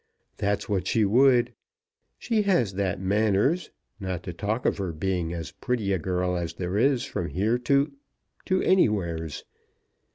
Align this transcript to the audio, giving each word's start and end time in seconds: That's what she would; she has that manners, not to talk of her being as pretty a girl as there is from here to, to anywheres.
That's 0.37 0.67
what 0.67 0.87
she 0.87 1.05
would; 1.05 1.53
she 2.17 2.41
has 2.41 2.73
that 2.73 2.99
manners, 2.99 3.69
not 3.99 4.23
to 4.23 4.33
talk 4.33 4.65
of 4.65 4.79
her 4.79 4.91
being 4.93 5.31
as 5.31 5.51
pretty 5.51 5.93
a 5.93 5.99
girl 5.99 6.35
as 6.35 6.55
there 6.55 6.75
is 6.75 7.03
from 7.03 7.27
here 7.29 7.59
to, 7.59 7.91
to 8.45 8.63
anywheres. 8.63 9.43